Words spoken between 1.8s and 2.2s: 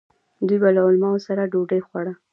خوړه.